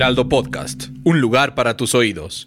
Heraldo 0.00 0.30
Podcast, 0.30 0.84
un 1.04 1.20
lugar 1.20 1.54
para 1.54 1.76
tus 1.76 1.94
oídos. 1.94 2.46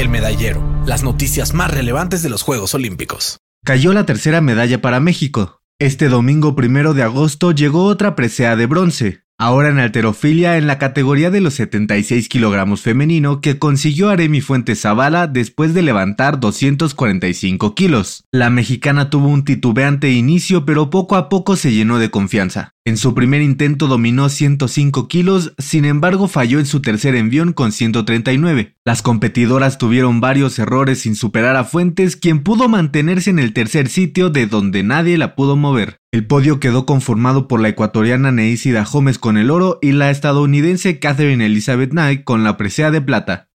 El 0.00 0.08
medallero, 0.08 0.82
las 0.84 1.04
noticias 1.04 1.54
más 1.54 1.70
relevantes 1.70 2.24
de 2.24 2.28
los 2.28 2.42
Juegos 2.42 2.74
Olímpicos. 2.74 3.38
Cayó 3.64 3.92
la 3.92 4.04
tercera 4.04 4.40
medalla 4.40 4.82
para 4.82 4.98
México. 4.98 5.60
Este 5.78 6.08
domingo 6.08 6.56
primero 6.56 6.92
de 6.92 7.04
agosto 7.04 7.52
llegó 7.52 7.84
otra 7.84 8.16
presea 8.16 8.56
de 8.56 8.66
bronce, 8.66 9.22
ahora 9.38 9.68
en 9.68 9.78
alterofilia 9.78 10.56
en 10.56 10.66
la 10.66 10.78
categoría 10.78 11.30
de 11.30 11.40
los 11.40 11.54
76 11.54 12.28
kilogramos 12.28 12.82
femenino 12.82 13.40
que 13.40 13.58
consiguió 13.58 14.10
Aremi 14.10 14.40
Fuentes 14.40 14.82
Zavala 14.82 15.26
después 15.26 15.74
de 15.74 15.82
levantar 15.82 16.40
245 16.40 17.74
kilos. 17.74 18.24
La 18.32 18.50
mexicana 18.50 19.10
tuvo 19.10 19.28
un 19.28 19.44
titubeante 19.44 20.10
inicio 20.10 20.64
pero 20.64 20.90
poco 20.90 21.16
a 21.16 21.28
poco 21.28 21.56
se 21.56 21.72
llenó 21.72 21.98
de 21.98 22.10
confianza. 22.10 22.74
En 22.86 22.98
su 22.98 23.14
primer 23.14 23.40
intento 23.40 23.86
dominó 23.86 24.28
105 24.28 25.08
kilos, 25.08 25.54
sin 25.56 25.86
embargo 25.86 26.28
falló 26.28 26.58
en 26.58 26.66
su 26.66 26.82
tercer 26.82 27.14
envión 27.14 27.54
con 27.54 27.72
139. 27.72 28.76
Las 28.84 29.00
competidoras 29.00 29.78
tuvieron 29.78 30.20
varios 30.20 30.58
errores 30.58 30.98
sin 31.00 31.16
superar 31.16 31.56
a 31.56 31.64
Fuentes, 31.64 32.16
quien 32.16 32.42
pudo 32.42 32.68
mantenerse 32.68 33.30
en 33.30 33.38
el 33.38 33.54
tercer 33.54 33.88
sitio 33.88 34.28
de 34.28 34.46
donde 34.46 34.82
nadie 34.82 35.16
la 35.16 35.34
pudo 35.34 35.56
mover. 35.56 36.00
El 36.14 36.28
podio 36.28 36.60
quedó 36.60 36.86
conformado 36.86 37.48
por 37.48 37.58
la 37.58 37.70
ecuatoriana 37.70 38.30
Neisida 38.30 38.84
Gómez 38.84 39.18
con 39.18 39.36
el 39.36 39.50
oro 39.50 39.80
y 39.82 39.90
la 39.90 40.12
estadounidense 40.12 41.00
Catherine 41.00 41.44
Elizabeth 41.44 41.90
Knight 41.90 42.22
con 42.22 42.44
la 42.44 42.56
presea 42.56 42.92
de 42.92 43.00
plata. 43.00 43.50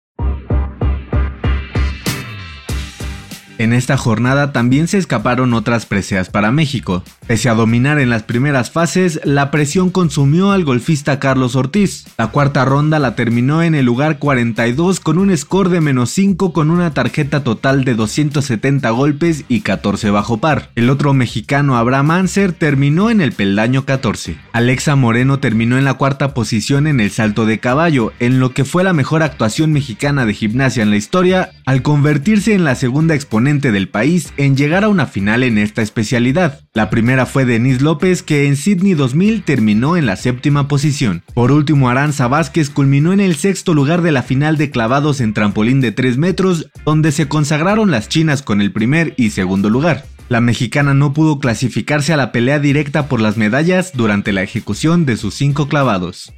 En 3.57 3.73
esta 3.73 3.97
jornada 3.97 4.51
también 4.51 4.87
se 4.87 4.99
escaparon 4.99 5.53
otras 5.53 5.85
preseas 5.85 6.29
para 6.29 6.51
México. 6.51 7.03
Pese 7.25 7.49
a 7.49 7.55
dominar 7.55 7.99
en 7.99 8.09
las 8.09 8.23
primeras 8.23 8.69
fases, 8.69 9.19
la 9.23 9.49
presión 9.49 9.89
consumió 9.89 10.51
al 10.51 10.63
golfista 10.63 11.19
Carlos 11.19 11.55
Ortiz. 11.55 12.05
La 12.17 12.27
cuarta 12.27 12.65
ronda 12.65 12.99
la 12.99 13.15
terminó 13.15 13.63
en 13.63 13.73
el 13.73 13.85
lugar 13.85 14.19
42 14.19 14.99
con 14.99 15.17
un 15.17 15.35
score 15.35 15.69
de 15.69 15.81
menos 15.81 16.11
5 16.11 16.53
con 16.53 16.69
una 16.69 16.93
tarjeta 16.93 17.43
total 17.43 17.83
de 17.83 17.95
270 17.95 18.89
golpes 18.91 19.43
y 19.47 19.61
14 19.61 20.11
bajo 20.11 20.37
par. 20.37 20.69
El 20.75 20.89
otro 20.91 21.13
mexicano 21.13 21.77
Abraham 21.77 22.11
Anser 22.11 22.53
terminó 22.53 23.09
en 23.09 23.21
el 23.21 23.31
peldaño 23.31 23.85
14. 23.85 24.37
Alexa 24.53 24.95
Moreno 24.95 25.39
terminó 25.39 25.77
en 25.77 25.85
la 25.85 25.95
cuarta 25.95 26.33
posición 26.35 26.85
en 26.85 26.99
el 26.99 27.09
salto 27.09 27.45
de 27.45 27.59
caballo, 27.59 28.13
en 28.19 28.39
lo 28.39 28.53
que 28.53 28.65
fue 28.65 28.83
la 28.83 28.93
mejor 28.93 29.23
actuación 29.23 29.73
mexicana 29.73 30.25
de 30.25 30.33
gimnasia 30.33 30.83
en 30.83 30.91
la 30.91 30.97
historia, 30.97 31.51
al 31.67 31.81
convertirse 31.81 32.53
en 32.53 32.63
la 32.63 32.75
segunda 32.75 33.13
exponente 33.13 33.73
del 33.73 33.89
país 33.89 34.31
en 34.37 34.55
llegar 34.55 34.85
a 34.85 34.87
una 34.87 35.05
final 35.05 35.43
en 35.43 35.57
esta 35.57 35.81
especialidad. 35.81 36.61
La 36.73 36.89
primera 36.89 37.25
fue 37.25 37.43
Denise 37.43 37.83
López, 37.83 38.23
que 38.23 38.47
en 38.47 38.55
Sydney 38.55 38.93
2000 38.93 39.43
terminó 39.43 39.97
en 39.97 40.05
la 40.05 40.15
séptima 40.15 40.69
posición. 40.69 41.23
Por 41.33 41.51
último, 41.51 41.89
Aranza 41.89 42.29
Vázquez 42.29 42.69
culminó 42.69 43.11
en 43.11 43.19
el 43.19 43.35
sexto 43.35 43.73
lugar 43.73 44.01
de 44.01 44.13
la 44.13 44.23
final 44.23 44.55
de 44.55 44.71
clavados 44.71 45.19
en 45.19 45.33
trampolín 45.33 45.81
de 45.81 45.91
3 45.91 46.17
metros, 46.17 46.67
donde 46.85 47.11
se 47.11 47.27
consagraron 47.27 47.91
las 47.91 48.07
chinas 48.07 48.43
con 48.43 48.61
el 48.61 48.71
primer 48.71 49.13
y 49.17 49.31
segundo 49.31 49.69
lugar. 49.69 50.05
La 50.29 50.39
mexicana 50.39 50.93
no 50.93 51.11
pudo 51.11 51.39
clasificarse 51.39 52.13
a 52.13 52.17
la 52.17 52.31
pelea 52.31 52.59
directa 52.59 53.09
por 53.09 53.19
las 53.19 53.35
medallas 53.35 53.91
durante 53.93 54.31
la 54.31 54.41
ejecución 54.41 55.05
de 55.05 55.17
sus 55.17 55.33
cinco 55.33 55.67
clavados. 55.67 56.31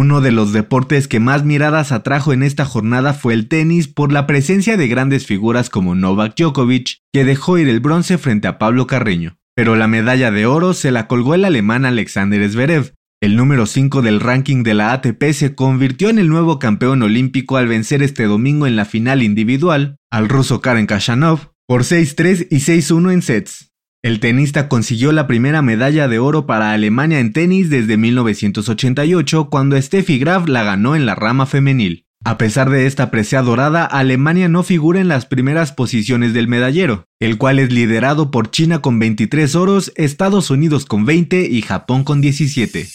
Uno 0.00 0.22
de 0.22 0.32
los 0.32 0.54
deportes 0.54 1.08
que 1.08 1.20
más 1.20 1.44
miradas 1.44 1.92
atrajo 1.92 2.32
en 2.32 2.42
esta 2.42 2.64
jornada 2.64 3.12
fue 3.12 3.34
el 3.34 3.48
tenis 3.48 3.86
por 3.86 4.12
la 4.12 4.26
presencia 4.26 4.78
de 4.78 4.88
grandes 4.88 5.26
figuras 5.26 5.68
como 5.68 5.94
Novak 5.94 6.36
Djokovic, 6.38 7.02
que 7.12 7.26
dejó 7.26 7.58
ir 7.58 7.68
el 7.68 7.80
bronce 7.80 8.16
frente 8.16 8.48
a 8.48 8.56
Pablo 8.56 8.86
Carreño. 8.86 9.36
Pero 9.54 9.76
la 9.76 9.88
medalla 9.88 10.30
de 10.30 10.46
oro 10.46 10.72
se 10.72 10.90
la 10.90 11.06
colgó 11.06 11.34
el 11.34 11.44
alemán 11.44 11.84
Alexander 11.84 12.48
Zverev. 12.48 12.94
El 13.20 13.36
número 13.36 13.66
5 13.66 14.00
del 14.00 14.20
ranking 14.20 14.62
de 14.62 14.72
la 14.72 14.94
ATP 14.94 15.32
se 15.34 15.54
convirtió 15.54 16.08
en 16.08 16.18
el 16.18 16.30
nuevo 16.30 16.58
campeón 16.58 17.02
olímpico 17.02 17.58
al 17.58 17.68
vencer 17.68 18.02
este 18.02 18.24
domingo 18.24 18.66
en 18.66 18.76
la 18.76 18.86
final 18.86 19.22
individual 19.22 19.98
al 20.10 20.30
ruso 20.30 20.62
Karen 20.62 20.86
Kashanov 20.86 21.52
por 21.68 21.82
6-3 21.82 22.46
y 22.50 22.56
6-1 22.56 23.12
en 23.12 23.20
sets. 23.20 23.69
El 24.02 24.18
tenista 24.18 24.66
consiguió 24.68 25.12
la 25.12 25.26
primera 25.26 25.60
medalla 25.60 26.08
de 26.08 26.18
oro 26.18 26.46
para 26.46 26.72
Alemania 26.72 27.20
en 27.20 27.34
tenis 27.34 27.68
desde 27.68 27.98
1988 27.98 29.50
cuando 29.50 29.80
Steffi 29.80 30.18
Graf 30.18 30.48
la 30.48 30.62
ganó 30.62 30.96
en 30.96 31.04
la 31.04 31.14
rama 31.14 31.44
femenil. 31.44 32.06
A 32.24 32.38
pesar 32.38 32.70
de 32.70 32.86
esta 32.86 33.10
presea 33.10 33.42
dorada, 33.42 33.84
Alemania 33.84 34.48
no 34.48 34.62
figura 34.62 35.00
en 35.00 35.08
las 35.08 35.26
primeras 35.26 35.72
posiciones 35.72 36.32
del 36.32 36.48
medallero, 36.48 37.04
el 37.18 37.36
cual 37.36 37.58
es 37.58 37.72
liderado 37.72 38.30
por 38.30 38.50
China 38.50 38.80
con 38.80 38.98
23 38.98 39.54
oros, 39.54 39.92
Estados 39.96 40.50
Unidos 40.50 40.86
con 40.86 41.04
20 41.04 41.48
y 41.50 41.60
Japón 41.60 42.02
con 42.02 42.22
17. 42.22 42.88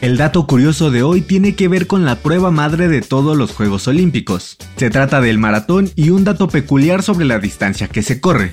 El 0.00 0.16
dato 0.16 0.46
curioso 0.46 0.92
de 0.92 1.02
hoy 1.02 1.22
tiene 1.22 1.56
que 1.56 1.66
ver 1.66 1.88
con 1.88 2.04
la 2.04 2.20
prueba 2.20 2.52
madre 2.52 2.86
de 2.86 3.02
todos 3.02 3.36
los 3.36 3.50
Juegos 3.50 3.88
Olímpicos. 3.88 4.56
Se 4.76 4.90
trata 4.90 5.20
del 5.20 5.38
maratón 5.38 5.90
y 5.96 6.10
un 6.10 6.22
dato 6.22 6.46
peculiar 6.46 7.02
sobre 7.02 7.26
la 7.26 7.40
distancia 7.40 7.88
que 7.88 8.02
se 8.02 8.20
corre. 8.20 8.52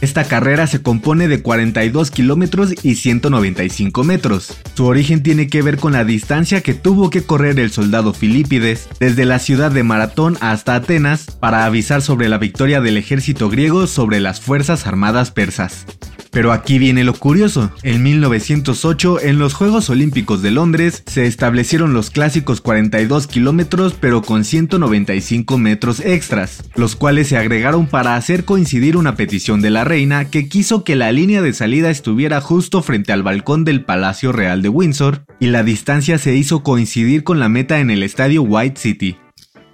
Esta 0.00 0.24
carrera 0.24 0.66
se 0.66 0.80
compone 0.80 1.28
de 1.28 1.42
42 1.42 2.10
kilómetros 2.10 2.72
y 2.82 2.94
195 2.94 4.02
metros. 4.02 4.56
Su 4.74 4.86
origen 4.86 5.22
tiene 5.22 5.48
que 5.48 5.60
ver 5.60 5.76
con 5.76 5.92
la 5.92 6.04
distancia 6.04 6.62
que 6.62 6.72
tuvo 6.72 7.10
que 7.10 7.22
correr 7.22 7.58
el 7.58 7.70
soldado 7.70 8.14
Filipides 8.14 8.88
desde 8.98 9.26
la 9.26 9.40
ciudad 9.40 9.70
de 9.70 9.82
Maratón 9.82 10.38
hasta 10.40 10.74
Atenas 10.74 11.26
para 11.38 11.66
avisar 11.66 12.00
sobre 12.00 12.30
la 12.30 12.38
victoria 12.38 12.80
del 12.80 12.96
ejército 12.96 13.50
griego 13.50 13.86
sobre 13.86 14.20
las 14.20 14.40
fuerzas 14.40 14.86
armadas 14.86 15.32
persas. 15.32 15.84
Pero 16.30 16.52
aquí 16.52 16.78
viene 16.78 17.04
lo 17.04 17.14
curioso. 17.14 17.70
En 17.82 18.02
1908, 18.02 19.20
en 19.22 19.38
los 19.38 19.54
Juegos 19.54 19.90
Olímpicos 19.90 20.42
de 20.42 20.50
Londres, 20.50 21.02
se 21.06 21.26
establecieron 21.26 21.94
los 21.94 22.10
clásicos 22.10 22.60
42 22.60 23.26
kilómetros 23.26 23.94
pero 24.00 24.22
con 24.22 24.44
195 24.44 25.58
metros 25.58 26.00
extras, 26.00 26.64
los 26.74 26.96
cuales 26.96 27.28
se 27.28 27.36
agregaron 27.36 27.86
para 27.86 28.16
hacer 28.16 28.44
coincidir 28.44 28.96
una 28.96 29.16
petición 29.16 29.60
de 29.60 29.70
la 29.70 29.84
reina 29.84 30.26
que 30.26 30.48
quiso 30.48 30.84
que 30.84 30.96
la 30.96 31.12
línea 31.12 31.42
de 31.42 31.52
salida 31.52 31.90
estuviera 31.90 32.40
justo 32.40 32.82
frente 32.82 33.12
al 33.12 33.22
balcón 33.22 33.64
del 33.64 33.84
Palacio 33.84 34.32
Real 34.32 34.62
de 34.62 34.68
Windsor, 34.68 35.24
y 35.40 35.48
la 35.48 35.62
distancia 35.62 36.18
se 36.18 36.34
hizo 36.34 36.62
coincidir 36.62 37.24
con 37.24 37.40
la 37.40 37.48
meta 37.48 37.80
en 37.80 37.90
el 37.90 38.02
estadio 38.02 38.42
White 38.42 38.80
City. 38.80 39.16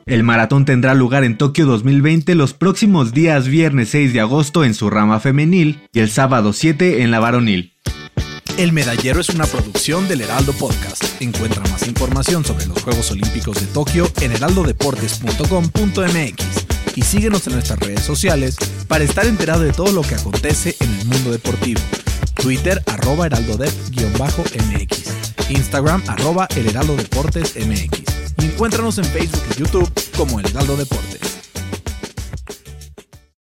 El 0.06 0.22
maratón 0.22 0.66
tendrá 0.66 0.92
lugar 0.92 1.24
en 1.24 1.38
Tokio 1.38 1.64
2020 1.64 2.34
los 2.34 2.52
próximos 2.52 3.14
días 3.14 3.48
viernes 3.48 3.88
6 3.88 4.12
de 4.12 4.20
agosto 4.20 4.62
en 4.62 4.74
su 4.74 4.90
rama 4.90 5.18
femenil 5.18 5.80
y 5.94 6.00
el 6.00 6.10
sábado 6.10 6.52
7 6.52 7.00
en 7.02 7.10
la 7.10 7.20
varonil. 7.20 7.72
El 8.58 8.72
Medallero 8.72 9.20
es 9.20 9.30
una 9.30 9.46
producción 9.46 10.06
del 10.06 10.20
Heraldo 10.20 10.52
Podcast. 10.52 11.02
Encuentra 11.20 11.62
más 11.70 11.88
información 11.88 12.44
sobre 12.44 12.66
los 12.66 12.82
Juegos 12.82 13.10
Olímpicos 13.12 13.58
de 13.58 13.66
Tokio 13.68 14.06
en 14.20 14.32
heraldodeportes.com.mx 14.32 16.96
y 16.96 17.02
síguenos 17.02 17.46
en 17.46 17.54
nuestras 17.54 17.78
redes 17.78 18.02
sociales 18.02 18.58
para 18.86 19.04
estar 19.04 19.24
enterado 19.26 19.62
de 19.62 19.72
todo 19.72 19.90
lo 19.90 20.02
que 20.02 20.16
acontece 20.16 20.76
en 20.80 21.00
el 21.00 21.06
mundo 21.06 21.32
deportivo. 21.32 21.80
Twitter 22.34 22.82
arroba 22.86 23.26
heraldodep-mx, 23.26 25.48
Instagram 25.48 26.02
arroba 26.06 26.46
el 26.54 26.66
mx 26.66 28.13
encuéntranos 28.44 28.98
en 28.98 29.04
Facebook 29.04 29.42
y 29.50 29.60
YouTube 29.60 29.90
como 30.16 30.40
El 30.40 30.46
Heraldo 30.46 30.76
Deportes. 30.76 31.23